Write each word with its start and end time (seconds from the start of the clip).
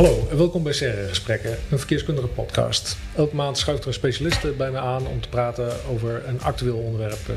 Hallo 0.00 0.28
en 0.30 0.36
welkom 0.36 0.62
bij 0.62 0.72
Serre 0.72 1.08
Gesprekken, 1.08 1.58
een 1.70 1.78
verkeerskundige 1.78 2.26
podcast. 2.26 2.96
Elke 3.16 3.36
maand 3.36 3.58
schuift 3.58 3.82
er 3.82 3.88
een 3.88 3.94
specialist 3.94 4.56
bij 4.56 4.70
me 4.70 4.78
aan 4.78 5.06
om 5.06 5.20
te 5.20 5.28
praten 5.28 5.84
over 5.88 6.28
een 6.28 6.42
actueel 6.42 6.78
onderwerp 6.78 7.28
eh, 7.28 7.34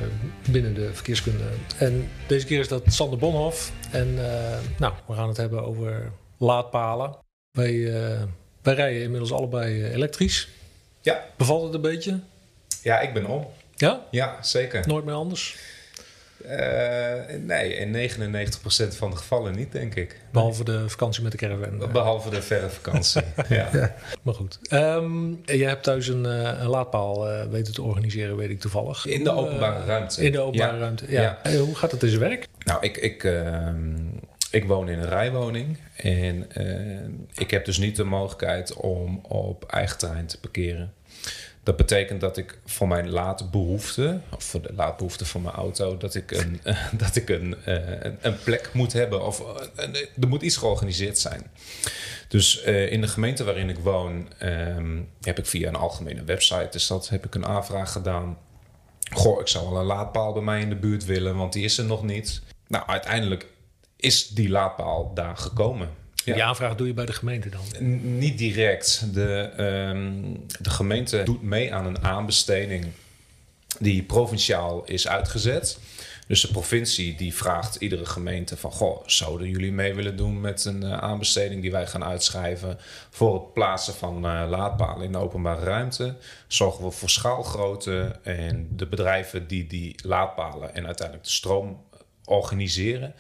binnen 0.52 0.74
de 0.74 0.94
verkeerskunde. 0.94 1.44
En 1.78 2.10
deze 2.28 2.46
keer 2.46 2.60
is 2.60 2.68
dat 2.68 2.84
Sander 2.86 3.20
Bonhoff. 3.20 3.72
En 3.92 4.08
uh, 4.14 4.24
nou, 4.78 4.94
we 5.08 5.14
gaan 5.14 5.28
het 5.28 5.38
hebben 5.38 5.64
over 5.64 6.12
laadpalen. 6.38 7.18
Wij, 7.52 7.74
uh, 7.74 8.22
wij 8.62 8.74
rijden 8.74 9.02
inmiddels 9.02 9.32
allebei 9.32 9.84
elektrisch. 9.84 10.50
Ja. 11.02 11.26
Bevalt 11.38 11.64
het 11.64 11.74
een 11.74 11.82
beetje? 11.82 12.20
Ja, 12.82 13.00
ik 13.00 13.14
ben 13.14 13.26
om. 13.26 13.48
Ja? 13.76 14.06
Ja, 14.12 14.44
zeker. 14.44 14.88
Nooit 14.88 15.06
meer 15.06 15.16
anders? 15.16 15.58
Uh, 16.46 17.36
nee, 17.40 17.76
in 17.76 18.10
99% 18.92 18.98
van 18.98 19.10
de 19.10 19.16
gevallen 19.16 19.56
niet, 19.56 19.72
denk 19.72 19.96
ik. 19.96 20.20
Behalve 20.32 20.64
de 20.64 20.90
vakantie 20.90 21.24
met 21.24 21.32
de 21.32 21.38
caravan. 21.38 21.92
Behalve 21.92 22.30
de 22.30 22.42
verre 22.42 22.70
vakantie, 22.70 23.22
ja. 23.50 23.70
ja. 23.74 23.96
Maar 24.22 24.34
goed. 24.34 24.60
Um, 24.70 25.42
jij 25.46 25.68
hebt 25.68 25.84
thuis 25.84 26.08
een, 26.08 26.24
een 26.62 26.68
laadpaal 26.68 27.32
uh, 27.32 27.46
weten 27.46 27.74
te 27.74 27.82
organiseren, 27.82 28.36
weet 28.36 28.50
ik 28.50 28.60
toevallig. 28.60 29.06
In 29.06 29.24
de 29.24 29.32
openbare 29.32 29.86
ruimte. 29.86 30.26
In 30.26 30.32
de 30.32 30.40
openbare 30.40 30.74
ja. 30.74 30.80
ruimte, 30.80 31.06
ja. 31.12 31.40
ja. 31.44 31.58
Hoe 31.58 31.76
gaat 31.76 31.92
het 31.92 32.04
in 32.04 32.10
zijn 32.10 32.22
werk? 32.22 32.48
Nou, 32.66 32.82
ik, 32.82 32.98
ik, 32.98 33.34
ik 34.52 34.66
woon 34.66 34.90
in 34.90 35.00
een 35.00 35.10
rijwoning. 35.10 35.78
En 35.96 36.48
ik 37.34 37.52
heb 37.52 37.66
dus 37.66 37.78
niet 37.78 37.96
de 37.96 38.04
mogelijkheid 38.04 38.74
om 38.74 39.20
op 39.28 39.64
eigen 39.64 39.98
terrein 39.98 40.28
te 40.28 40.40
parkeren. 40.40 40.94
Dat 41.64 41.78
betekent 41.78 42.22
dat 42.22 42.38
ik 42.38 42.60
voor 42.66 42.88
mijn 42.88 43.10
laadbehoefte, 43.10 44.20
of 44.36 44.44
voor 44.44 44.62
de 44.62 44.74
laadbehoefte 44.76 45.26
van 45.26 45.42
mijn 45.42 45.56
auto, 45.56 45.98
dat 45.98 46.16
ik 46.16 46.32
een, 46.32 46.62
dat 47.04 47.16
ik 47.16 47.30
een, 47.30 47.56
een, 47.64 48.18
een 48.22 48.40
plek 48.44 48.70
moet 48.74 48.94
hebben. 48.94 49.26
Of 49.26 49.44
een, 49.76 49.96
er 49.96 50.28
moet 50.28 50.42
iets 50.42 50.58
georganiseerd 50.58 51.20
zijn. 51.20 51.52
Dus 52.28 52.62
in 52.62 53.02
de 53.02 53.08
gemeente 53.08 53.44
waarin 53.44 53.70
ik 53.70 53.80
woon, 53.80 54.28
um, 54.42 55.10
heb 55.22 55.40
ik 55.40 55.46
via 55.46 55.68
een 55.68 55.76
algemene 55.76 56.24
website, 56.24 56.68
dus 56.72 56.88
dat 56.88 57.10
heb 57.10 57.26
ik 57.26 57.36
een 57.36 57.46
aanvraag 57.46 57.92
gedaan. 57.92 58.38
Goh, 59.12 59.40
ik 59.40 59.48
zou 59.48 59.70
wel 59.70 59.80
een 59.80 59.86
laadpaal 59.86 60.34
bij 60.34 60.42
mij 60.42 60.62
in 60.62 60.70
de 60.70 60.76
buurt 60.76 61.06
willen, 61.06 61.36
want 61.36 61.54
die 61.54 61.64
is 61.64 61.78
er 61.78 61.86
nog 61.86 62.04
niet. 62.04 62.42
Nou, 62.68 62.88
uiteindelijk 62.88 63.48
is 63.96 64.28
die 64.28 64.50
laadpaal 64.50 65.12
daar 65.14 65.38
gekomen. 65.38 65.90
Ja. 66.24 66.34
Die 66.34 66.44
aanvraag 66.44 66.76
doe 66.76 66.88
je 66.88 66.94
bij 66.94 67.06
de 67.06 67.14
gemeente 67.14 67.50
dan? 67.50 67.62
N 67.80 68.18
niet 68.18 68.38
direct. 68.38 69.14
De, 69.14 69.52
um, 69.94 70.46
de 70.60 70.70
gemeente 70.70 71.24
doet 71.24 71.42
mee 71.42 71.74
aan 71.74 71.86
een 71.86 72.04
aanbesteding 72.04 72.86
die 73.80 74.04
provinciaal 74.04 74.84
is 74.86 75.08
uitgezet. 75.08 75.80
Dus 76.28 76.42
de 76.42 76.52
provincie 76.52 77.16
die 77.16 77.34
vraagt 77.34 77.76
iedere 77.76 78.06
gemeente 78.06 78.58
van... 78.58 78.72
Goh, 78.72 79.04
zouden 79.06 79.50
jullie 79.50 79.72
mee 79.72 79.94
willen 79.94 80.18
doen 80.18 80.42
met 80.42 80.66
een 80.66 80.84
uh, 80.84 80.98
aanbesteding 80.98 81.62
die 81.62 81.72
wij 81.72 81.88
gaan 81.88 82.04
uitschrijven... 82.04 82.78
voor 83.10 83.34
het 83.34 83.54
plaatsen 83.54 83.94
van 83.94 84.16
uh, 84.16 84.46
laadpalen 84.50 85.06
in 85.06 85.12
de 85.12 85.18
openbare 85.18 85.64
ruimte? 85.64 86.16
Zorgen 86.48 86.84
we 86.84 86.92
voor 86.92 87.10
schaalgrootte 87.10 88.16
en 88.24 88.68
de 88.72 88.88
bedrijven 88.88 89.48
die 89.48 89.68
die 89.68 89.96
laadpalen... 90.04 90.76
en 90.76 90.86
uiteindelijk 90.86 91.28
de 91.28 91.34
stroom 91.34 91.84
organiseren. 92.26 93.14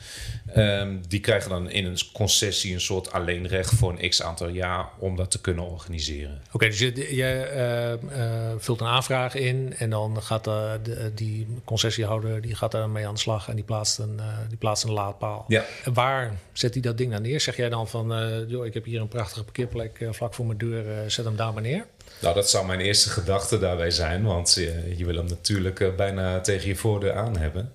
Um, 0.57 1.01
die 1.07 1.19
krijgen 1.19 1.49
dan 1.49 1.69
in 1.69 1.85
een 1.85 1.97
concessie 2.13 2.73
een 2.73 2.81
soort 2.81 3.11
alleenrecht 3.11 3.73
voor 3.73 3.95
een 3.97 4.09
x 4.09 4.21
aantal 4.21 4.47
jaar 4.47 4.89
om 4.99 5.15
dat 5.15 5.31
te 5.31 5.41
kunnen 5.41 5.63
organiseren. 5.63 6.41
Oké, 6.45 6.55
okay, 6.55 6.69
dus 6.69 6.79
je, 6.79 7.15
je 7.15 7.97
uh, 8.11 8.17
uh, 8.17 8.53
vult 8.57 8.81
een 8.81 8.87
aanvraag 8.87 9.35
in 9.35 9.75
en 9.77 9.89
dan 9.89 10.21
gaat 10.21 10.47
uh, 10.47 10.71
de, 10.83 11.11
die 11.15 11.47
concessiehouder 11.65 12.41
die 12.41 12.55
gaat 12.55 12.71
daarmee 12.71 13.07
aan 13.07 13.13
de 13.13 13.19
slag 13.19 13.47
en 13.49 13.55
die 13.55 13.63
plaatst 13.63 13.99
een, 13.99 14.19
die 14.49 14.57
plaatst 14.57 14.83
een 14.83 14.91
laadpaal. 14.91 15.45
Ja. 15.47 15.65
Waar 15.93 16.33
zet 16.53 16.73
hij 16.73 16.81
dat 16.81 16.97
ding 16.97 17.11
dan 17.11 17.21
neer? 17.21 17.41
Zeg 17.41 17.55
jij 17.55 17.69
dan 17.69 17.87
van, 17.87 18.07
joh, 18.47 18.65
ik 18.65 18.73
heb 18.73 18.85
hier 18.85 19.01
een 19.01 19.07
prachtige 19.07 19.43
parkeerplek 19.43 20.07
vlak 20.11 20.33
voor 20.33 20.45
mijn 20.45 20.57
deur, 20.57 21.11
zet 21.11 21.25
hem 21.25 21.35
daar 21.35 21.53
maar 21.53 21.61
neer? 21.61 21.85
Nou, 22.21 22.35
dat 22.35 22.49
zou 22.49 22.65
mijn 22.65 22.79
eerste 22.79 23.09
gedachte 23.09 23.59
daarbij 23.59 23.91
zijn, 23.91 24.23
want 24.23 24.53
je 24.97 25.05
wil 25.05 25.15
hem 25.15 25.25
natuurlijk 25.25 25.95
bijna 25.95 26.41
tegen 26.41 26.67
je 26.67 26.75
voordeur 26.75 27.13
aan 27.13 27.37
hebben. 27.37 27.71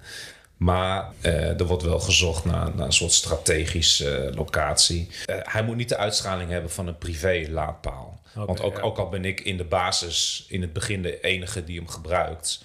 Maar 0.58 1.12
uh, 1.22 1.60
er 1.60 1.66
wordt 1.66 1.82
wel 1.82 2.00
gezocht 2.00 2.44
naar, 2.44 2.74
naar 2.74 2.86
een 2.86 2.92
soort 2.92 3.12
strategische 3.12 4.28
uh, 4.28 4.36
locatie. 4.36 5.08
Uh, 5.26 5.36
hij 5.42 5.62
moet 5.62 5.76
niet 5.76 5.88
de 5.88 5.96
uitstraling 5.96 6.50
hebben 6.50 6.70
van 6.70 6.86
een 6.86 6.98
privé 6.98 7.46
laadpaal. 7.50 8.20
Okay, 8.30 8.46
Want 8.46 8.62
ook, 8.62 8.76
ja. 8.76 8.82
ook, 8.82 8.98
al 8.98 9.08
ben 9.08 9.24
ik 9.24 9.41
in 9.41 9.56
de 9.56 9.64
basis 9.64 10.44
in 10.48 10.60
het 10.60 10.72
begin 10.72 11.02
de 11.02 11.20
enige 11.20 11.64
die 11.64 11.78
hem 11.78 11.88
gebruikt. 11.88 12.64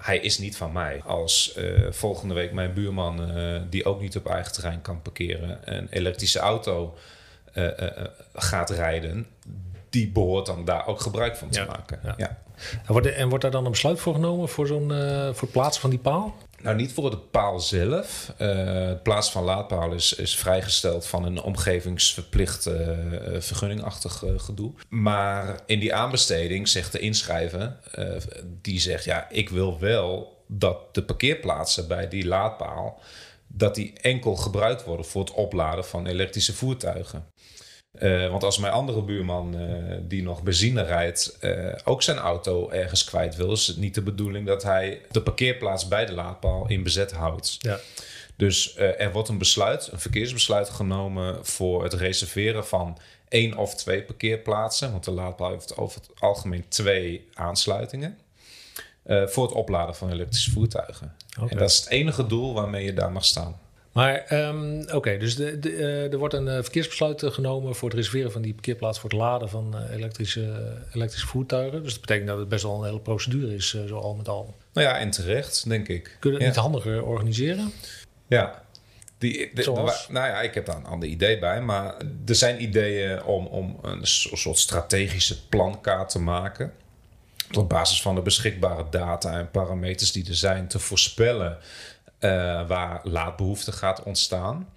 hij 0.00 0.18
is 0.18 0.38
niet 0.38 0.56
van 0.56 0.72
mij. 0.72 1.02
Als 1.04 1.58
volgende 1.90 2.34
week 2.34 2.52
mijn 2.52 2.74
buurman, 2.74 3.30
die 3.70 3.84
ook 3.84 4.00
niet 4.00 4.16
op 4.16 4.26
eigen 4.28 4.52
terrein 4.52 4.82
kan 4.82 5.02
parkeren, 5.02 5.58
een 5.64 5.88
elektrische 5.90 6.38
auto 6.38 6.98
gaat 8.34 8.70
rijden, 8.70 9.26
die 9.90 10.08
behoort 10.08 10.46
dan 10.46 10.64
daar 10.64 10.86
ook 10.86 11.00
gebruik 11.00 11.36
van 11.36 11.48
te 11.48 11.60
ja, 11.60 11.66
maken. 11.66 12.00
Ja. 12.02 12.14
ja. 12.16 12.38
En, 12.86 12.92
wordt, 12.92 13.06
en 13.06 13.28
wordt 13.28 13.42
daar 13.42 13.52
dan 13.52 13.64
een 13.64 13.70
besluit 13.70 14.00
voor 14.00 14.14
genomen 14.14 14.48
voor, 14.48 14.66
zo'n, 14.66 14.88
voor 15.32 15.42
het 15.42 15.52
plaatsen 15.52 15.80
van 15.80 15.90
die 15.90 15.98
paal? 15.98 16.34
Nou, 16.62 16.76
niet 16.76 16.92
voor 16.92 17.10
de 17.10 17.18
paal 17.18 17.60
zelf. 17.60 18.32
Uh, 18.38 18.88
het 18.88 19.02
plaatsen 19.02 19.32
van 19.32 19.44
laadpaal 19.44 19.92
is, 19.92 20.36
vrijgesteld 20.38 21.06
van 21.06 21.24
een 21.24 21.42
omgevingsverplicht 21.42 22.66
uh, 22.66 22.74
vergunningachtig 23.38 24.22
gedoe. 24.36 24.72
Maar 24.88 25.60
in 25.66 25.80
die 25.80 25.94
aanbesteding 25.94 26.68
zegt 26.68 26.92
de 26.92 26.98
inschrijver, 26.98 27.76
die 28.62 28.80
zegt 28.80 29.04
ja, 29.04 29.30
ik 29.30 29.48
wil 29.48 29.78
wel 29.78 30.36
dat 30.46 30.94
de 30.94 31.02
parkeerplaatsen 31.02 31.88
bij 31.88 32.08
die 32.08 32.26
laadpaal, 32.26 33.00
dat 33.46 33.74
die 33.74 33.92
enkel 34.00 34.36
gebruikt 34.36 34.84
worden 34.84 35.06
voor 35.06 35.20
het 35.20 35.32
opladen 35.32 35.84
van 35.84 36.06
elektrische 36.06 36.54
voertuigen. 36.54 37.26
Uh, 37.98 38.30
want 38.30 38.44
als 38.44 38.58
mijn 38.58 38.72
andere 38.72 39.02
buurman, 39.02 39.60
uh, 39.60 39.94
die 40.02 40.22
nog 40.22 40.42
benzine 40.42 40.82
rijdt, 40.82 41.38
uh, 41.40 41.72
ook 41.84 42.02
zijn 42.02 42.16
auto 42.16 42.70
ergens 42.70 43.04
kwijt 43.04 43.36
wil, 43.36 43.52
is 43.52 43.66
het 43.66 43.76
niet 43.76 43.94
de 43.94 44.02
bedoeling 44.02 44.46
dat 44.46 44.62
hij 44.62 45.00
de 45.10 45.22
parkeerplaats 45.22 45.88
bij 45.88 46.06
de 46.06 46.12
laadpaal 46.12 46.68
in 46.68 46.82
bezet 46.82 47.12
houdt. 47.12 47.56
Ja. 47.58 47.78
Dus 48.36 48.76
er 48.76 49.12
wordt 49.12 49.28
een 49.28 49.38
besluit, 49.38 49.88
een 49.92 50.00
verkeersbesluit 50.00 50.68
genomen 50.68 51.46
voor 51.46 51.82
het 51.82 51.92
reserveren 51.92 52.66
van 52.66 52.98
één 53.28 53.56
of 53.56 53.74
twee 53.74 54.02
parkeerplaatsen. 54.02 54.90
Want 54.90 55.04
de 55.04 55.10
laadpaal 55.10 55.50
heeft 55.50 55.76
over 55.76 56.00
het 56.00 56.20
algemeen 56.20 56.64
twee 56.68 57.28
aansluitingen. 57.34 58.18
voor 59.04 59.44
het 59.44 59.52
opladen 59.52 59.94
van 59.94 60.12
elektrische 60.12 60.50
voertuigen. 60.50 61.14
Okay. 61.36 61.48
En 61.48 61.58
dat 61.58 61.70
is 61.70 61.76
het 61.76 61.88
enige 61.88 62.26
doel 62.26 62.54
waarmee 62.54 62.84
je 62.84 62.94
daar 62.94 63.12
mag 63.12 63.24
staan. 63.24 63.56
Maar 63.96 64.32
um, 64.32 64.80
oké, 64.80 64.94
okay, 64.96 65.18
dus 65.18 65.36
de, 65.36 65.58
de, 65.58 65.70
uh, 65.70 66.12
er 66.12 66.18
wordt 66.18 66.34
een 66.34 66.46
uh, 66.46 66.54
verkeersbesluit 66.54 67.22
genomen 67.26 67.74
voor 67.74 67.88
het 67.88 67.96
reserveren 67.96 68.32
van 68.32 68.42
die 68.42 68.52
parkeerplaats 68.52 69.00
voor 69.00 69.10
het 69.10 69.18
laden 69.18 69.48
van 69.48 69.76
elektrische, 69.92 70.72
elektrische 70.92 71.26
voertuigen. 71.26 71.82
Dus 71.82 71.92
dat 71.92 72.00
betekent 72.00 72.26
dat 72.28 72.38
het 72.38 72.48
best 72.48 72.62
wel 72.62 72.78
een 72.78 72.84
hele 72.84 73.00
procedure 73.00 73.54
is, 73.54 73.68
zo 73.86 73.98
al 73.98 74.14
met 74.14 74.28
al. 74.28 74.54
Nou 74.72 74.86
ja, 74.86 74.98
en 74.98 75.10
terecht, 75.10 75.68
denk 75.68 75.88
ik. 75.88 76.16
Kun 76.20 76.30
je 76.30 76.36
het 76.36 76.40
ja. 76.40 76.48
niet 76.48 76.58
handiger 76.58 77.04
organiseren? 77.04 77.72
Ja. 78.26 78.62
Die, 79.18 79.50
de, 79.54 79.62
Zoals? 79.62 80.06
De, 80.06 80.12
nou 80.12 80.26
ja, 80.26 80.40
ik 80.40 80.54
heb 80.54 80.66
daar 80.66 80.76
een 80.76 80.86
ander 80.86 81.08
idee 81.08 81.38
bij. 81.38 81.60
Maar 81.60 81.94
er 82.26 82.34
zijn 82.34 82.62
ideeën 82.62 83.22
om, 83.22 83.46
om 83.46 83.78
een 83.82 84.06
soort 84.06 84.58
strategische 84.58 85.46
plankaart 85.46 86.08
te 86.08 86.20
maken. 86.20 86.72
Op 87.56 87.68
basis 87.68 88.02
van 88.02 88.14
de 88.14 88.22
beschikbare 88.22 88.84
data 88.90 89.38
en 89.38 89.50
parameters 89.50 90.12
die 90.12 90.28
er 90.28 90.34
zijn 90.34 90.68
te 90.68 90.78
voorspellen 90.78 91.58
waar 92.66 93.00
laadbehoefte 93.02 93.72
gaat 93.72 94.02
ontstaan. 94.02 94.68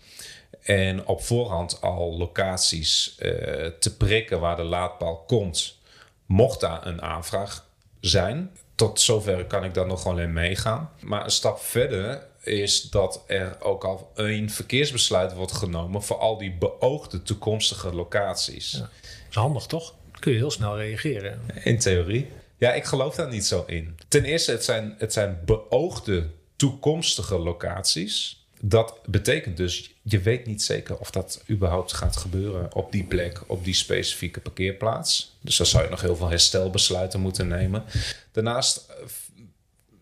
En 0.61 1.05
op 1.05 1.23
voorhand 1.23 1.81
al 1.81 2.17
locaties 2.17 3.15
uh, 3.19 3.31
te 3.79 3.95
prikken 3.97 4.39
waar 4.39 4.55
de 4.55 4.63
laadpaal 4.63 5.17
komt, 5.17 5.77
mocht 6.25 6.59
daar 6.59 6.85
een 6.87 7.01
aanvraag 7.01 7.65
zijn. 7.99 8.51
Tot 8.75 9.01
zover 9.01 9.45
kan 9.45 9.63
ik 9.63 9.73
daar 9.73 9.87
nog 9.87 10.05
alleen 10.05 10.33
meegaan. 10.33 10.89
Maar 10.99 11.23
een 11.23 11.31
stap 11.31 11.59
verder 11.59 12.27
is 12.41 12.81
dat 12.81 13.23
er 13.27 13.61
ook 13.61 13.83
al 13.83 14.11
een 14.15 14.49
verkeersbesluit 14.49 15.33
wordt 15.33 15.51
genomen 15.51 16.03
voor 16.03 16.17
al 16.17 16.37
die 16.37 16.57
beoogde 16.57 17.21
toekomstige 17.21 17.93
locaties. 17.93 18.71
Ja. 18.71 18.79
Dat 18.79 18.89
is 19.29 19.35
handig 19.35 19.65
toch? 19.65 19.93
Dan 20.11 20.21
kun 20.21 20.31
je 20.31 20.37
heel 20.37 20.51
snel 20.51 20.77
reageren. 20.77 21.41
In 21.63 21.79
theorie. 21.79 22.31
Ja, 22.57 22.73
ik 22.73 22.83
geloof 22.83 23.15
daar 23.15 23.29
niet 23.29 23.45
zo 23.45 23.63
in. 23.67 23.97
Ten 24.07 24.23
eerste, 24.23 24.51
het 24.51 24.63
zijn, 24.63 24.95
het 24.97 25.13
zijn 25.13 25.39
beoogde 25.45 26.27
toekomstige 26.59 27.37
locaties. 27.37 28.43
Dat 28.61 28.99
betekent 29.05 29.57
dus, 29.57 29.93
je 30.01 30.19
weet 30.19 30.45
niet 30.45 30.63
zeker 30.63 30.97
of 30.97 31.11
dat 31.11 31.43
überhaupt 31.49 31.93
gaat 31.93 32.17
gebeuren 32.17 32.75
op 32.75 32.91
die 32.91 33.03
plek, 33.03 33.41
op 33.47 33.63
die 33.63 33.73
specifieke 33.73 34.39
parkeerplaats. 34.39 35.37
Dus 35.41 35.57
daar 35.57 35.67
zou 35.67 35.83
je 35.83 35.89
nog 35.89 36.01
heel 36.01 36.15
veel 36.15 36.29
herstelbesluiten 36.29 37.19
moeten 37.19 37.47
nemen. 37.47 37.83
Daarnaast 38.31 38.85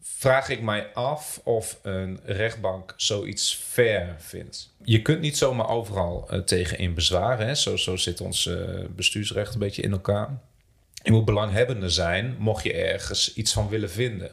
vraag 0.01 0.49
ik 0.49 0.61
mij 0.61 0.93
af 0.93 1.41
of 1.43 1.79
een 1.81 2.19
rechtbank 2.25 2.93
zoiets 2.97 3.53
fair 3.53 4.15
vindt. 4.19 4.73
Je 4.83 5.01
kunt 5.01 5.19
niet 5.21 5.37
zomaar 5.37 5.69
overal 5.69 6.27
uh, 6.31 6.39
tegen 6.39 6.77
in 6.77 6.93
bezwaren. 6.93 7.57
Zo, 7.57 7.75
zo 7.75 7.95
zit 7.95 8.21
ons 8.21 8.45
uh, 8.45 8.85
bestuursrecht 8.95 9.53
een 9.53 9.59
beetje 9.59 9.81
in 9.81 9.91
elkaar. 9.91 10.39
Je 11.03 11.11
moet 11.11 11.25
belanghebbende 11.25 11.89
zijn, 11.89 12.35
mocht 12.39 12.63
je 12.63 12.73
ergens 12.73 13.33
iets 13.33 13.53
van 13.53 13.69
willen 13.69 13.91
vinden. 13.91 14.31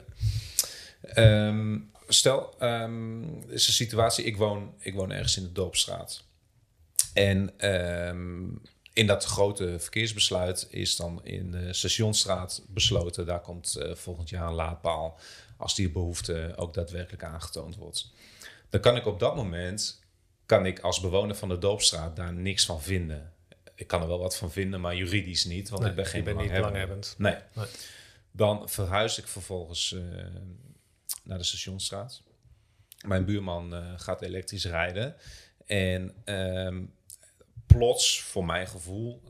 Um, 1.17 1.91
stel, 2.09 2.55
um, 2.61 3.43
is 3.51 3.67
een 3.67 3.73
situatie, 3.73 4.25
ik 4.25 4.37
woon, 4.37 4.75
ik 4.79 4.95
woon 4.95 5.13
ergens 5.13 5.37
in 5.37 5.43
de 5.43 5.53
Dorpstraat. 5.53 6.25
En 7.13 7.59
ehm, 7.59 8.49
in 8.93 9.07
dat 9.07 9.25
grote 9.25 9.79
verkeersbesluit 9.79 10.67
is 10.71 10.97
dan 10.97 11.25
in 11.25 11.51
de 11.51 11.73
Stationsstraat 11.73 12.63
besloten... 12.69 13.27
daar 13.27 13.41
komt 13.41 13.77
eh, 13.77 13.95
volgend 13.95 14.29
jaar 14.29 14.47
een 14.47 14.55
laadpaal 14.55 15.19
als 15.57 15.75
die 15.75 15.91
behoefte 15.91 16.53
ook 16.57 16.75
daadwerkelijk 16.75 17.25
aangetoond 17.25 17.77
wordt. 17.77 18.13
Dan 18.71 18.81
kan 18.81 18.97
ik 18.97 19.07
op 19.07 19.19
dat 19.19 19.37
moment, 19.37 20.03
kan 20.47 20.67
ik 20.67 20.81
als 20.81 21.01
bewoner 21.01 21.37
van 21.37 21.49
de 21.49 21.59
Doopstraat 21.59 22.17
daar 22.17 22.33
niks 22.33 22.65
van 22.65 22.83
vinden. 22.83 23.33
Ik 23.75 23.87
kan 23.87 24.03
er 24.03 24.09
wel 24.09 24.19
wat 24.19 24.37
van 24.37 24.53
vinden, 24.53 24.81
maar 24.81 24.97
juridisch 24.97 25.45
niet, 25.45 25.69
want 25.69 25.83
Nee, 25.83 25.91
ik 25.91 25.97
ben 25.97 26.07
geen 26.07 26.21
je 26.21 26.25
bent 26.25 26.41
niet 26.41 26.53
belanghebbend. 26.53 27.15
Nee. 27.19 27.37
Dan 28.31 28.69
verhuis 28.69 29.19
ik 29.19 29.27
vervolgens 29.27 29.93
eh, 29.93 30.01
naar 31.23 31.39
de 31.39 31.45
Stationsstraat. 31.45 32.23
Mijn 33.07 33.25
buurman 33.25 33.75
eh, 33.75 33.81
gaat 33.97 34.23
elektrisch 34.23 34.65
rijden. 34.65 35.15
En 35.67 36.15
ehm, 36.25 36.83
plots, 37.67 38.21
voor 38.23 38.45
mijn 38.45 38.67
gevoel, 38.67 39.23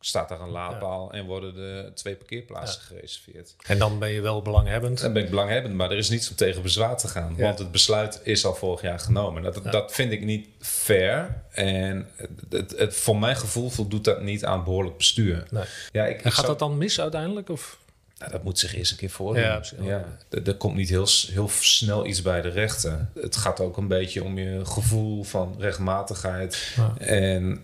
staat 0.00 0.28
daar 0.28 0.40
een 0.40 0.48
laadpaal 0.48 1.12
en 1.12 1.24
worden 1.26 1.54
de 1.54 1.90
twee 1.94 2.16
parkeerplaatsen 2.16 2.82
gereserveerd. 2.82 3.56
En 3.66 3.78
dan 3.78 3.98
ben 3.98 4.10
je 4.10 4.20
wel 4.20 4.42
belanghebbend. 4.42 5.00
Dan 5.00 5.12
ben 5.12 5.22
ik 5.24 5.30
belanghebbend, 5.30 5.74
maar 5.74 5.90
er 5.90 5.96
is 5.96 6.08
niets 6.08 6.30
om 6.30 6.36
tegen 6.36 6.62
bezwaar 6.62 6.96
te 6.96 7.08
gaan. 7.08 7.34
Ja. 7.36 7.42
Want 7.42 7.58
het 7.58 7.70
besluit 7.72 8.20
is 8.24 8.44
al 8.44 8.54
vorig 8.54 8.80
jaar 8.82 8.98
genomen. 8.98 9.42
Dat, 9.42 9.62
dat 9.72 9.92
vind 9.92 10.12
ik 10.12 10.24
niet 10.24 10.48
fair. 10.58 11.42
En 11.50 12.08
het, 12.16 12.30
het, 12.50 12.70
het- 12.78 12.94
voor 12.96 13.18
mijn 13.18 13.36
gevoel 13.36 13.70
voldoet 13.70 14.04
dat 14.04 14.22
niet 14.22 14.44
aan 14.44 14.64
behoorlijk 14.64 14.96
bestuur. 14.96 15.46
Nee. 15.50 15.64
Ja, 15.92 16.06
ik, 16.06 16.16
En 16.16 16.22
gaat 16.22 16.34
zou- 16.34 16.46
dat 16.46 16.58
dan 16.58 16.78
mis 16.78 17.00
uiteindelijk? 17.00 17.48
Of? 17.48 17.78
Nou, 18.20 18.32
dat 18.32 18.42
moet 18.42 18.58
zich 18.58 18.74
eerst 18.76 18.90
een 18.90 18.96
keer 18.96 19.10
voordoen. 19.10 19.42
Ja, 19.42 19.62
Ja, 19.80 20.04
precies. 20.28 20.48
Er, 20.48 20.54
komt 20.54 20.76
niet 20.76 20.88
heel, 20.88 21.06
heel 21.32 21.48
snel 21.48 22.06
iets 22.06 22.22
bij 22.22 22.40
de 22.40 22.48
rechter. 22.48 23.08
Het 23.14 23.36
gaat 23.36 23.60
ook 23.60 23.76
een 23.76 23.88
beetje 23.88 24.24
om 24.24 24.38
je 24.38 24.64
gevoel 24.64 25.24
van 25.24 25.54
rechtmatigheid. 25.58 26.72
Ja. 26.76 26.94
En 26.98 27.60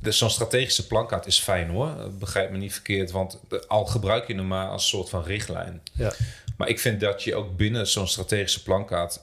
dus 0.00 0.18
zo'n 0.18 0.30
strategische 0.30 0.86
plankaart 0.86 1.26
is 1.26 1.38
fijn 1.38 1.68
hoor. 1.68 2.10
Begrijp 2.18 2.50
me 2.50 2.56
niet 2.56 2.72
verkeerd, 2.72 3.10
want 3.10 3.40
al 3.66 3.84
gebruik 3.84 4.26
je 4.26 4.34
hem 4.34 4.46
maar 4.46 4.68
als 4.68 4.88
soort 4.88 5.08
van 5.08 5.22
richtlijn. 5.24 5.80
Ja. 5.92 6.12
Maar 6.56 6.68
ik 6.68 6.80
vind 6.80 7.00
dat 7.00 7.22
je 7.22 7.34
ook 7.34 7.56
binnen 7.56 7.86
zo'n 7.86 8.08
strategische 8.08 8.62
plankaart 8.62 9.20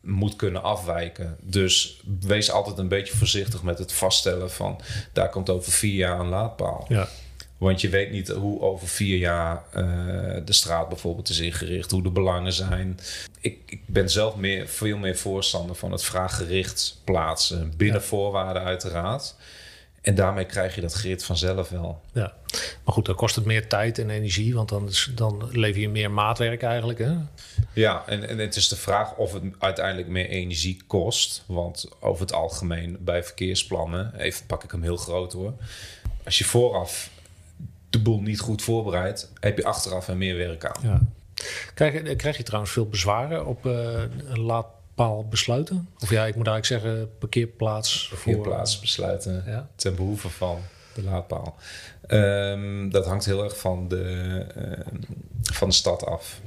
moet 0.00 0.36
kunnen 0.36 0.62
afwijken. 0.62 1.36
Dus 1.40 2.00
wees 2.20 2.50
altijd 2.50 2.78
een 2.78 2.88
beetje 2.88 3.16
voorzichtig 3.16 3.62
met 3.62 3.78
het 3.78 3.92
vaststellen 3.92 4.50
van... 4.50 4.80
daar 5.12 5.28
komt 5.28 5.50
over 5.50 5.72
vier 5.72 5.94
jaar 5.94 6.20
een 6.20 6.28
laadpaal. 6.28 6.84
Ja. 6.88 7.08
Want 7.58 7.80
je 7.80 7.88
weet 7.88 8.10
niet 8.10 8.28
hoe 8.28 8.60
over 8.60 8.88
vier 8.88 9.18
jaar 9.18 9.62
eh, 9.72 9.84
de 10.44 10.52
straat 10.52 10.88
bijvoorbeeld 10.88 11.28
is 11.28 11.38
ingericht, 11.38 11.90
hoe 11.90 12.02
de 12.02 12.10
belangen 12.10 12.52
zijn. 12.52 12.98
Ik, 13.40 13.58
ik 13.66 13.80
ben 13.86 14.10
zelf 14.10 14.36
meer, 14.36 14.68
veel 14.68 14.96
meer 14.96 15.16
voorstander 15.16 15.76
van 15.76 15.92
het 15.92 16.04
vraaggericht 16.04 17.00
plaatsen, 17.04 17.72
binnen 17.76 18.00
Ja. 18.00 18.06
voorwaarden 18.06 18.62
uiteraard. 18.62 19.34
En 20.00 20.14
daarmee 20.14 20.44
krijg 20.44 20.74
je 20.74 20.80
dat 20.80 20.92
grid 20.92 21.24
vanzelf 21.24 21.68
wel. 21.68 22.00
ja. 22.12 22.32
Maar 22.84 22.94
goed, 22.94 23.06
dan 23.06 23.14
kost 23.14 23.34
het 23.34 23.44
meer 23.44 23.68
tijd 23.68 23.98
en 23.98 24.10
energie, 24.10 24.54
want 24.54 24.68
dan, 24.68 24.88
is, 24.88 25.10
dan 25.14 25.48
lever 25.52 25.80
je 25.80 25.88
meer 25.88 26.10
maatwerk 26.10 26.62
eigenlijk. 26.62 26.98
Hè? 26.98 27.12
Ja, 27.72 28.02
en, 28.06 28.28
en 28.28 28.38
het 28.38 28.56
is 28.56 28.68
de 28.68 28.76
vraag 28.76 29.14
of 29.16 29.32
het 29.32 29.42
uiteindelijk 29.58 30.08
meer 30.08 30.28
energie 30.28 30.82
kost. 30.86 31.42
Want 31.46 31.88
over 32.00 32.20
het 32.20 32.32
algemeen 32.32 32.96
bij 33.00 33.24
verkeersplannen, 33.24 34.14
even 34.18 34.46
pak 34.46 34.64
ik 34.64 34.70
hem 34.70 34.82
heel 34.82 34.96
groot 34.96 35.32
hoor. 35.32 35.52
Als 36.24 36.38
je 36.38 36.44
vooraf 36.44 37.10
de 37.90 37.98
boel 38.02 38.20
niet 38.20 38.40
goed 38.40 38.62
voorbereidt, 38.62 39.32
heb 39.40 39.56
je 39.58 39.64
achteraf 39.64 40.08
er 40.08 40.16
meer 40.16 40.36
werk 40.36 40.64
aan. 40.64 40.82
Ja. 40.82 41.00
Krijg, 41.74 42.16
krijg 42.16 42.36
je 42.36 42.42
trouwens 42.42 42.72
veel 42.72 42.88
bezwaren 42.88 43.46
op 43.46 43.66
eh, 43.66 44.02
een 44.28 44.40
laadpaalbesluiten? 44.40 45.88
Of 46.00 46.10
ja, 46.10 46.26
ik 46.26 46.34
moet 46.36 46.46
eigenlijk 46.46 46.82
zeggen 46.84 47.10
parkeerplaats. 47.18 48.08
voor- 48.08 48.18
Parkeerplaatsbesluiten. 48.18 49.42
Ja. 49.46 49.68
ten 49.76 49.94
behoeve 49.94 50.28
van 50.28 50.58
de 50.94 51.02
laadpaal. 51.02 51.56
Ehm, 52.06 52.88
dat 52.88 53.06
hangt 53.06 53.24
heel 53.24 53.44
erg 53.44 53.58
van 53.58 53.88
de, 53.88 54.02
ehm, 54.54 54.96
van 55.42 55.68
de 55.68 55.74
stad 55.74 56.06
af. 56.06 56.40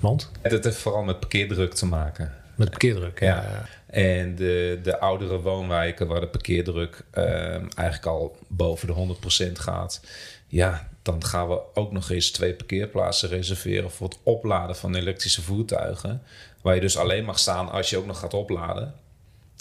Want? 0.00 0.30
En 0.42 0.50
Het 0.52 0.64
heeft 0.64 0.76
vooral 0.76 1.02
met 1.02 1.20
parkeerdruk 1.20 1.74
te 1.74 1.86
maken. 1.86 2.34
Met 2.54 2.70
parkeerdruk. 2.70 3.20
Ja. 3.20 3.26
Ja. 3.26 3.64
En 3.86 4.34
de, 4.34 4.80
de 4.82 4.98
oudere 4.98 5.40
woonwijken 5.40 6.06
waar 6.06 6.20
de 6.20 6.28
parkeerdruk 6.28 7.04
ehm, 7.10 7.66
eigenlijk 7.74 8.06
al 8.06 8.36
boven 8.48 8.86
de 8.86 8.92
100% 8.92 9.58
gaat. 9.58 10.00
Ja, 10.46 10.88
dan 11.02 11.24
gaan 11.24 11.48
we 11.48 11.60
ook 11.74 11.92
nog 11.92 12.10
eens 12.10 12.30
twee 12.30 12.54
parkeerplaatsen 12.54 13.28
reserveren 13.28 13.90
voor 13.90 14.08
het 14.08 14.18
opladen 14.22 14.76
van 14.76 14.94
elektrische 14.94 15.42
voertuigen. 15.42 16.22
Waar 16.62 16.74
je 16.74 16.80
dus 16.80 16.96
alleen 16.96 17.24
mag 17.24 17.38
staan 17.38 17.70
als 17.70 17.90
je 17.90 17.96
ook 17.96 18.06
nog 18.06 18.18
gaat 18.18 18.34
opladen. 18.34 18.94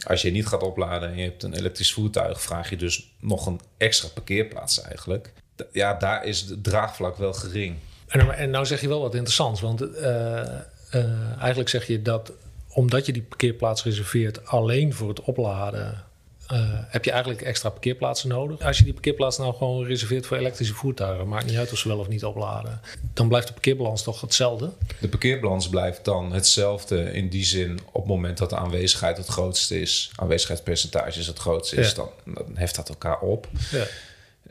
Als 0.07 0.21
je 0.21 0.31
niet 0.31 0.47
gaat 0.47 0.63
opladen 0.63 1.09
en 1.09 1.17
je 1.17 1.23
hebt 1.23 1.43
een 1.43 1.53
elektrisch 1.53 1.93
voertuig, 1.93 2.41
vraag 2.41 2.69
je 2.69 2.77
dus 2.77 3.11
nog 3.19 3.45
een 3.45 3.59
extra 3.77 4.07
parkeerplaats 4.13 4.81
eigenlijk. 4.81 5.33
Ja, 5.71 5.93
daar 5.93 6.25
is 6.25 6.41
het 6.41 6.63
draagvlak 6.63 7.17
wel 7.17 7.33
gering. 7.33 7.75
En, 8.07 8.37
en 8.37 8.49
nou 8.49 8.65
zeg 8.65 8.81
je 8.81 8.87
wel 8.87 9.01
wat 9.01 9.15
interessants. 9.15 9.61
Want 9.61 9.81
eh, 9.81 10.41
eh, 10.89 11.37
eigenlijk 11.39 11.69
zeg 11.69 11.87
je 11.87 12.01
dat 12.01 12.31
omdat 12.69 13.05
je 13.05 13.13
die 13.13 13.21
parkeerplaats 13.21 13.83
reserveert 13.83 14.47
alleen 14.47 14.93
voor 14.93 15.09
het 15.09 15.21
opladen, 15.21 16.04
eh, 16.47 16.59
heb 16.87 17.05
je 17.05 17.11
eigenlijk 17.11 17.41
extra 17.41 17.69
parkeerplaatsen 17.69 18.29
nodig. 18.29 18.61
Als 18.61 18.77
je 18.77 18.83
die 18.83 18.93
parkeerplaats 18.93 19.37
nou 19.37 19.55
gewoon 19.55 19.85
reserveert 19.85 20.25
voor 20.25 20.37
elektrische 20.37 20.73
voertuigen, 20.73 21.27
maakt 21.27 21.45
niet 21.45 21.57
uit 21.57 21.71
of 21.71 21.77
ze 21.77 21.87
wel 21.87 21.99
of 21.99 22.07
niet 22.07 22.25
opladen, 22.25 22.81
dan 23.13 23.27
blijft 23.27 23.47
de 23.47 23.53
parkeerbalans 23.53 24.03
toch 24.03 24.21
hetzelfde. 24.21 24.71
De 24.99 25.07
parkeerbalans 25.07 25.69
blijft 25.69 26.05
dan 26.05 26.31
hetzelfde 26.33 27.11
in 27.13 27.29
die 27.29 27.45
zin 27.45 27.79
op 27.91 28.01
het 28.01 28.05
moment 28.11 28.37
dat 28.37 28.49
de 28.49 28.57
aanwezigheid 28.57 29.17
het 29.17 29.27
grootste 29.27 29.81
is, 29.81 30.11
aanwezigheidspercentage 30.15 31.23
het 31.23 31.39
grootste 31.39 31.75
is, 31.75 31.89
Ja. 31.89 31.95
dan, 31.95 32.09
dan 32.33 32.57
heft 32.57 32.75
dat 32.75 32.89
elkaar 32.89 33.19
op. 33.19 33.47
Ja. 33.71 33.85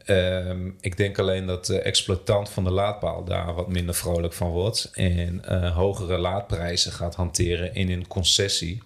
Ehm, 0.04 0.70
ik 0.80 0.96
denk 0.96 1.18
alleen 1.18 1.46
dat 1.46 1.66
de 1.66 1.80
exploitant 1.80 2.48
van 2.48 2.64
de 2.64 2.70
laadpaal 2.70 3.24
daar 3.24 3.54
wat 3.54 3.68
minder 3.68 3.94
vrolijk 3.94 4.32
van 4.32 4.50
wordt 4.50 4.90
en 4.92 5.44
eh, 5.44 5.76
hogere 5.76 6.18
laadprijzen 6.18 6.92
gaat 6.92 7.14
hanteren 7.14 7.74
in 7.74 7.90
een 7.90 8.06
concessie 8.06 8.82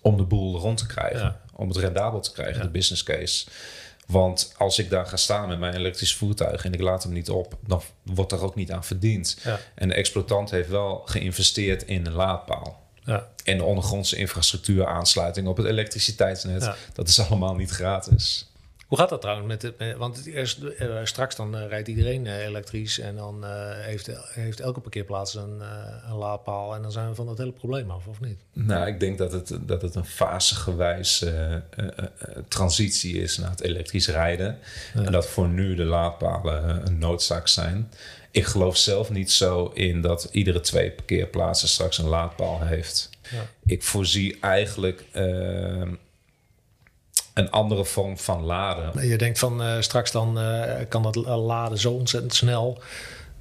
om 0.00 0.16
de 0.16 0.22
boel 0.22 0.58
rond 0.58 0.78
te 0.78 0.86
krijgen, 0.86 1.20
Ja. 1.20 1.40
Om 1.56 1.68
het 1.68 1.76
rendabel 1.76 2.20
te 2.20 2.32
krijgen, 2.32 2.62
de 2.62 2.70
business 2.70 3.02
case. 3.02 3.46
Want 4.06 4.54
als 4.56 4.78
ik 4.78 4.90
daar 4.90 5.06
ga 5.06 5.16
staan 5.16 5.48
met 5.48 5.58
mijn 5.58 5.74
elektrisch 5.74 6.14
voertuig 6.14 6.64
en 6.64 6.72
ik 6.72 6.80
laat 6.80 7.02
hem 7.02 7.12
niet 7.12 7.30
op, 7.30 7.56
dan 7.66 7.82
wordt 8.02 8.32
er 8.32 8.42
ook 8.42 8.54
niet 8.54 8.72
aan 8.72 8.84
verdiend. 8.84 9.38
Ja. 9.44 9.58
En 9.74 9.88
de 9.88 9.94
exploitant 9.94 10.50
heeft 10.50 10.68
wel 10.68 11.02
geïnvesteerd 11.04 11.82
in 11.82 12.06
een 12.06 12.12
laadpaal. 12.12 12.84
Ja. 13.04 13.28
En 13.44 13.56
de 13.56 13.64
ondergrondse 13.64 14.16
infrastructuur 14.16 14.86
aansluiting 14.86 15.46
op 15.46 15.56
het 15.56 15.66
elektriciteitsnet. 15.66 16.62
Ja. 16.62 16.76
Dat 16.92 17.08
is 17.08 17.20
allemaal 17.20 17.54
niet 17.54 17.70
gratis. 17.70 18.50
Hoe 18.86 18.98
gaat 18.98 19.08
dat 19.08 19.20
trouwens? 19.20 19.48
Met, 19.48 19.78
met- 19.78 19.96
want 19.96 20.16
het 20.16 20.26
eerst, 20.26 20.62
eh, 20.62 20.88
straks 21.04 21.36
dan 21.36 21.56
eh, 21.56 21.68
rijdt 21.68 21.88
iedereen 21.88 22.26
eh, 22.26 22.44
elektrisch 22.44 22.98
en 22.98 23.16
dan 23.16 23.44
heeft, 23.80 24.10
heeft 24.34 24.60
elke 24.60 24.80
parkeerplaats 24.80 25.34
een, 25.34 25.60
een 26.08 26.16
laadpaal 26.16 26.74
en 26.74 26.82
dan 26.82 26.92
zijn 26.92 27.08
we 27.08 27.14
van 27.14 27.26
dat 27.26 27.38
hele 27.38 27.52
probleem 27.52 27.90
af, 27.90 28.06
of 28.06 28.20
niet? 28.20 28.38
Nou, 28.52 28.86
ik 28.86 29.00
denk 29.00 29.18
dat 29.18 29.32
het, 29.32 29.58
dat 29.60 29.82
het 29.82 29.94
een 29.94 30.04
fasegewijs 30.04 31.24
transitie 32.48 33.22
is 33.22 33.38
naar 33.38 33.50
het 33.50 33.60
elektrisch 33.60 34.08
rijden. 34.08 34.58
En 34.94 35.12
dat 35.12 35.26
voor 35.26 35.48
nu 35.48 35.74
de 35.74 35.84
laadpalen 35.84 36.86
een 36.86 36.98
noodzaak 36.98 37.48
zijn. 37.48 37.90
Ik 38.30 38.44
geloof 38.44 38.76
zelf 38.76 39.10
niet 39.10 39.32
zo 39.32 39.70
in 39.74 40.00
dat 40.00 40.28
iedere 40.30 40.60
twee 40.60 40.90
parkeerplaatsen 40.90 41.68
straks 41.68 41.98
een 41.98 42.08
laadpaal 42.08 42.60
heeft. 42.62 43.10
Ja. 43.30 43.46
Ik 43.66 43.82
voorzie 43.82 44.38
eigenlijk 44.40 45.04
eh, 45.12 45.82
een 47.36 47.50
andere 47.50 47.84
vorm 47.84 48.18
van 48.18 48.42
laden. 48.42 49.08
Je 49.08 49.18
denkt 49.18 49.38
van 49.38 49.62
eh, 49.62 49.80
straks 49.80 50.10
dan 50.12 50.38
eh, 50.40 50.72
kan 50.88 51.02
dat 51.02 51.14
laden 51.26 51.78
zo 51.78 51.92
ontzettend 51.92 52.34
snel 52.34 52.82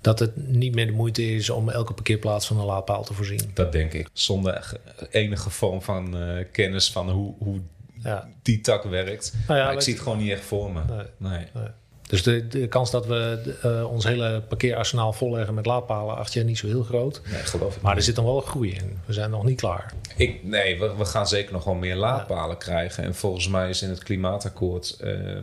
dat 0.02 0.20
het 0.20 0.32
niet 0.48 0.76
meer 0.76 0.86
de 0.86 0.92
moeite 0.92 1.34
is 1.36 1.50
om 1.50 1.70
elke 1.70 1.94
parkeerplaats 1.94 2.48
van 2.48 2.60
een 2.60 2.66
laadpaal 2.66 3.04
te 3.04 3.14
voorzien. 3.14 3.52
Dat 3.54 3.72
denk 3.72 3.94
ik. 3.94 4.08
Zonder 4.14 4.64
ge- 4.64 4.80
enige 5.12 5.50
vorm 5.50 5.82
van 5.82 6.18
eh, 6.18 6.46
kennis 6.52 6.92
van 6.92 7.10
hoe, 7.10 7.34
hoe 7.40 7.60
Ja. 8.04 8.30
die 8.42 8.62
tak 8.62 8.84
werkt. 8.84 9.34
Nou 9.48 9.60
ja, 9.60 9.66
maar 9.66 9.74
ik 9.74 9.82
zie 9.82 9.94
het 9.94 10.02
gewoon 10.02 10.18
niet 10.18 10.32
echt 10.32 10.44
voor 10.46 10.72
me. 10.72 10.82
Nee. 10.90 11.06
Nee. 11.32 11.46
Nee. 11.54 11.68
Dus 12.08 12.24
de, 12.24 12.48
de 12.48 12.68
kans 12.68 12.92
dat 12.92 13.06
we 13.06 13.56
eh, 13.62 13.92
ons 13.92 14.04
hele 14.04 14.42
parkeerarsenaal 14.48 15.14
volleggen 15.14 15.54
met 15.54 15.66
laadpalen 15.66 16.16
acht 16.18 16.34
jaar 16.34 16.44
niet 16.46 16.58
zo 16.58 16.68
heel 16.68 16.84
groot. 16.84 17.22
Nee, 17.32 17.42
geloof 17.42 17.76
ik 17.76 17.82
Maar 17.82 17.96
er 17.96 18.02
zit 18.02 18.16
dan 18.16 18.26
wel 18.26 18.36
een 18.38 18.48
groei 18.48 18.72
in. 18.72 19.00
We 19.06 19.14
zijn 19.14 19.30
nog 19.30 19.44
niet 19.44 19.60
klaar. 19.60 19.94
Ik, 20.16 20.44
nee, 20.44 20.80
we, 20.80 20.96
we 20.98 21.06
gaan 21.06 21.28
zeker 21.28 21.54
nog 21.54 21.64
wel 21.64 21.74
meer 21.74 21.96
laadpalen 21.96 22.58
krijgen. 22.58 23.04
En 23.04 23.16
volgens 23.16 23.48
mij 23.48 23.70
is 23.70 23.82
in 23.82 23.90
het 23.90 24.04
klimaatakkoord... 24.04 24.98
eh, 25.00 25.38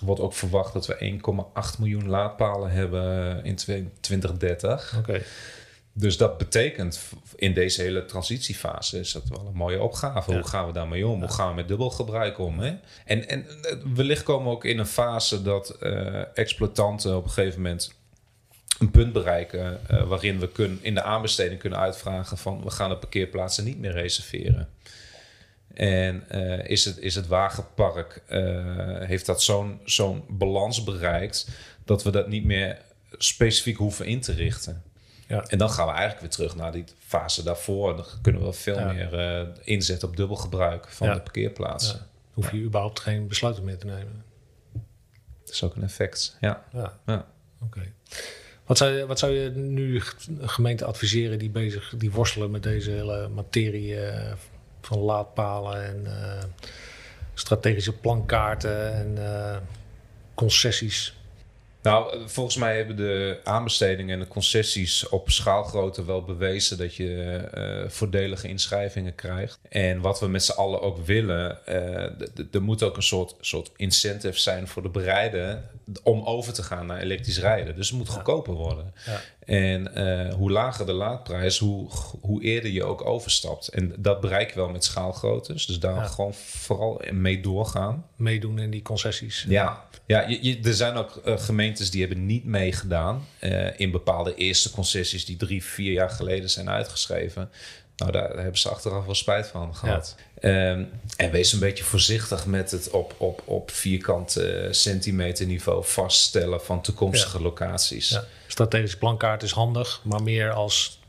wordt 0.00 0.20
ook 0.20 0.34
verwacht 0.34 0.72
dat 0.72 0.86
we 0.86 1.20
1,8 1.74 1.78
miljoen 1.78 2.08
laadpalen 2.08 2.70
hebben 2.70 3.44
in 3.44 3.54
twe- 3.56 3.84
2030. 4.00 4.94
Oké. 4.98 5.22
Dus 5.98 6.16
dat 6.16 6.38
betekent 6.38 7.00
in 7.36 7.54
deze 7.54 7.82
hele 7.82 8.04
transitiefase 8.04 8.98
is 8.98 9.12
dat 9.12 9.28
wel 9.28 9.46
een 9.46 9.54
mooie 9.54 9.82
opgave. 9.82 10.30
Ja. 10.30 10.36
Hoe 10.38 10.48
gaan 10.48 10.66
we 10.66 10.72
daarmee 10.72 11.06
om? 11.06 11.20
Hoe 11.20 11.30
gaan 11.30 11.48
we 11.48 11.54
met 11.54 11.68
dubbelgebruik 11.68 12.38
om? 12.38 12.58
Hè? 12.58 12.76
En, 13.04 13.28
en 13.28 13.46
eh, 13.46 13.76
wellicht 13.94 14.22
komen 14.22 14.48
we 14.48 14.52
ook 14.52 14.64
in 14.64 14.78
een 14.78 14.86
fase 14.86 15.42
dat 15.42 15.70
eh, 15.70 16.38
exploitanten 16.38 17.16
op 17.16 17.24
een 17.24 17.30
gegeven 17.30 17.62
moment 17.62 17.94
een 18.78 18.90
punt 18.90 19.12
bereiken 19.12 19.88
eh, 19.88 20.08
waarin 20.08 20.38
we 20.38 20.48
kun, 20.48 20.78
in 20.82 20.94
de 20.94 21.02
aanbesteding 21.02 21.60
kunnen 21.60 21.78
uitvragen 21.78 22.38
van 22.38 22.62
we 22.64 22.70
gaan 22.70 22.90
de 22.90 22.96
parkeerplaatsen 22.96 23.64
niet 23.64 23.78
meer 23.78 23.92
reserveren. 23.92 24.68
En 25.74 26.28
is, 26.66 26.84
het, 26.84 26.98
is 26.98 27.14
het 27.14 27.26
wagenpark, 27.26 28.22
heeft 29.06 29.26
dat 29.26 29.42
zo'n 29.42 29.80
zo'n 29.84 30.24
balans 30.28 30.84
bereikt 30.84 31.48
dat 31.84 32.02
we 32.02 32.10
dat 32.10 32.28
niet 32.28 32.44
meer 32.44 32.78
specifiek 33.12 33.76
hoeven 33.76 34.06
in 34.06 34.20
te 34.20 34.32
richten. 34.32 34.82
Ja. 35.28 35.44
En 35.46 35.58
dan 35.58 35.70
gaan 35.70 35.86
we 35.86 35.92
eigenlijk 35.92 36.20
weer 36.20 36.30
terug 36.30 36.56
naar 36.56 36.72
die 36.72 36.84
fase 36.98 37.42
daarvoor. 37.42 37.96
Dan 37.96 38.04
kunnen 38.22 38.44
we 38.44 38.52
veel 38.52 38.78
Ja. 38.78 38.92
meer 38.92 39.18
eh, 39.18 39.46
inzetten 39.64 40.08
op 40.08 40.16
dubbel 40.16 40.36
gebruik 40.36 40.88
van 40.88 41.06
Ja. 41.08 41.14
de 41.14 41.20
parkeerplaatsen. 41.20 42.06
Hoef 42.32 42.50
je 42.52 42.58
überhaupt 42.58 43.00
geen 43.00 43.28
besluiten 43.28 43.64
meer 43.64 43.78
te 43.78 43.86
nemen. 43.86 44.24
Dat 45.44 45.50
is 45.54 45.62
ook 45.62 45.76
een 45.76 45.82
effect. 45.82 46.36
Ja. 46.40 46.64
Ja, 47.06 47.26
oké. 47.62 47.80
Wat, 48.66 48.78
zou 48.78 48.90
je, 48.92 49.06
wat 49.06 49.18
zou 49.18 49.32
je 49.32 49.50
nu 49.50 50.02
gemeenten 50.40 50.86
adviseren 50.86 51.38
die, 51.38 51.50
bezig, 51.50 51.94
die 51.96 52.10
worstelen 52.10 52.50
met 52.50 52.62
deze 52.62 52.90
hele 52.90 53.28
materie 53.28 54.00
eh, 54.00 54.32
van 54.80 54.98
laadpalen 54.98 55.84
en 55.84 56.06
eh, 56.06 56.42
strategische 57.34 57.92
plankaarten 57.92 58.92
en 58.94 59.18
concessies? 60.34 61.16
Nou, 61.90 62.28
volgens 62.28 62.56
mij 62.56 62.76
hebben 62.76 62.96
de 62.96 63.38
aanbestedingen 63.44 64.14
en 64.14 64.20
de 64.20 64.28
concessies 64.28 65.08
op 65.08 65.30
schaalgrootte 65.30 66.04
wel 66.04 66.22
bewezen 66.22 66.78
dat 66.78 66.94
je 66.94 67.24
eh, 67.36 67.88
voordelige 67.90 68.48
inschrijvingen 68.48 69.14
krijgt. 69.14 69.58
En 69.68 70.00
wat 70.00 70.20
we 70.20 70.28
met 70.28 70.44
z'n 70.44 70.52
allen 70.52 70.80
ook 70.82 71.06
willen, 71.06 71.66
eh, 71.66 72.02
er 72.52 72.62
moet 72.62 72.82
ook 72.82 72.96
een 72.96 73.02
soort, 73.02 73.34
soort 73.40 73.70
incentive 73.76 74.38
zijn 74.40 74.68
voor 74.68 74.82
de 74.82 74.88
bereiden 74.88 75.64
om 76.02 76.22
over 76.24 76.52
te 76.52 76.62
gaan 76.62 76.86
naar 76.86 77.00
elektrisch 77.00 77.38
rijden. 77.40 77.76
Dus 77.76 77.88
het 77.88 77.98
moet 77.98 78.08
goedkoper 78.08 78.54
worden. 78.54 78.92
Ja. 79.06 79.20
En 79.44 79.94
eh, 79.94 80.34
hoe 80.34 80.50
lager 80.50 80.86
de 80.86 80.92
laadprijs, 80.92 81.58
hoe, 81.58 81.88
hoe 82.20 82.42
eerder 82.42 82.70
je 82.70 82.84
ook 82.84 83.04
overstapt. 83.06 83.68
En 83.68 83.94
dat 83.98 84.20
bereik 84.20 84.48
je 84.50 84.54
wel 84.56 84.68
met 84.68 84.84
schaalgroottes. 84.84 85.66
Dus 85.66 85.78
daar 85.78 85.94
Ja. 85.94 86.06
gewoon 86.06 86.34
vooral 86.34 87.00
mee 87.12 87.40
doorgaan. 87.40 88.06
Meedoen 88.16 88.58
in 88.58 88.70
die 88.70 88.82
concessies? 88.82 89.44
Ja, 89.48 89.84
ja 90.06 90.28
je, 90.28 90.38
je- 90.42 90.60
er 90.62 90.74
zijn 90.74 90.96
ook 90.96 91.16
eh, 91.24 91.36
gemeentes 91.78 91.90
die 91.90 92.00
hebben 92.00 92.26
niet 92.26 92.44
meegedaan 92.44 93.26
eh, 93.38 93.80
in 93.80 93.90
bepaalde 93.90 94.34
eerste 94.34 94.70
concessies 94.70 95.24
die 95.24 95.36
drie, 95.36 95.64
vier 95.64 95.92
jaar 95.92 96.10
geleden 96.10 96.50
zijn 96.50 96.70
uitgeschreven. 96.70 97.50
Nou, 97.96 98.12
daar 98.12 98.36
hebben 98.36 98.58
ze 98.58 98.68
achteraf 98.68 99.04
wel 99.04 99.14
spijt 99.14 99.46
van 99.46 99.74
gehad. 99.74 100.16
Ehm, 100.40 100.84
en 101.16 101.30
wees 101.30 101.52
een 101.52 101.58
beetje 101.58 101.84
voorzichtig 101.84 102.46
met 102.46 102.70
het 102.70 102.90
op, 102.90 103.14
op, 103.18 103.42
op 103.44 103.70
vierkante 103.70 104.50
eh, 104.52 104.72
centimeter 104.72 105.46
niveau 105.46 105.84
vaststellen 105.84 106.60
van 106.60 106.82
toekomstige 106.82 107.42
locaties. 107.42 108.08
Ja. 108.08 108.24
Strategische 108.46 108.98
plankaart 108.98 109.42
is 109.42 109.52
handig, 109.52 110.00
maar 110.04 110.22
meer 110.22 110.50
als 110.52 111.00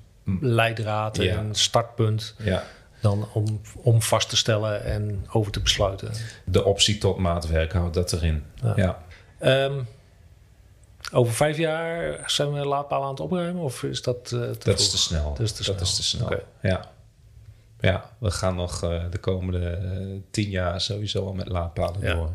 leidraad 0.42 1.18
Ja. 1.18 1.38
en 1.38 1.56
startpunt 1.56 2.36
Ja. 2.38 2.64
dan 3.02 3.28
om, 3.34 3.62
om 3.76 4.02
vast 4.02 4.30
te 4.30 4.38
stellen 4.38 4.84
en 4.84 5.26
over 5.32 5.52
te 5.52 5.60
besluiten. 5.60 6.12
De 6.46 6.64
optie 6.64 6.98
tot 6.98 7.18
maatwerk 7.18 7.74
houdt 7.74 7.94
dat 7.94 8.14
erin. 8.14 8.44
Ja. 8.64 8.74
Ja. 8.76 9.04
Ehm, 9.40 9.80
over 11.12 11.34
vijf 11.34 11.58
jaar 11.58 12.24
zijn 12.26 12.54
we 12.54 12.66
laadpalen 12.66 13.04
aan 13.06 13.12
het 13.12 13.20
opruimen 13.20 13.64
of 13.64 13.84
is 13.84 14.02
dat 14.02 14.18
eh, 14.18 14.30
te 14.32 14.38
Dat 14.48 14.58
vroeg? 14.64 14.76
is 14.76 14.90
te 14.90 14.98
snel. 14.98 15.30
Dat 15.30 15.40
is 15.40 15.52
te 15.52 15.64
snel. 15.64 15.76
is 15.82 15.96
te 15.96 16.04
snel. 16.04 16.32
Ja. 16.62 16.86
ja, 17.80 18.10
we 18.18 18.32
gaan 18.32 18.56
nog 18.56 18.84
eh, 18.84 19.04
de 19.12 19.18
komende 19.18 19.70
eh, 19.70 20.06
tien 20.32 20.50
jaar 20.50 20.82
sowieso 20.82 21.26
al 21.26 21.34
met 21.34 21.48
laadpalen 21.48 22.02
Ja. 22.02 22.14
door. 22.14 22.30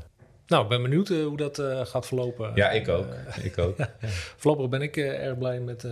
Nou, 0.46 0.62
ik 0.62 0.68
ben 0.68 0.82
benieuwd 0.82 1.08
hoe 1.08 1.36
dat 1.36 1.62
gaat 1.88 2.06
verlopen. 2.06 2.52
Ja, 2.54 2.70
ik 2.70 2.88
ook. 2.88 3.06
Ik 3.42 3.58
ook. 3.58 3.76
voorlopig 4.36 4.68
ben 4.68 4.82
ik 4.82 4.96
erg 4.96 5.38
blij 5.38 5.60
met 5.60 5.84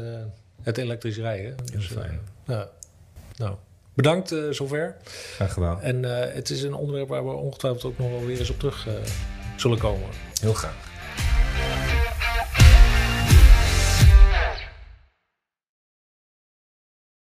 het 0.62 0.78
elektrisch 0.78 1.16
rijden. 1.16 1.56
Dus, 1.72 1.86
fijn. 1.86 2.20
ja. 2.46 2.68
Nou, 3.36 3.54
bedankt 3.94 4.34
zover. 4.50 4.96
Graag 5.34 5.52
gedaan. 5.52 5.80
En 5.80 6.02
het 6.34 6.50
is 6.50 6.62
een 6.62 6.74
onderwerp 6.74 7.08
waar 7.08 7.24
we 7.24 7.32
ongetwijfeld 7.32 7.84
ook 7.84 7.98
nog 7.98 8.10
wel 8.10 8.24
weer 8.24 8.38
eens 8.38 8.50
op 8.50 8.58
terug 8.58 8.86
zullen 9.56 9.78
komen. 9.78 10.08
Heel 10.40 10.54
graag. 10.54 10.90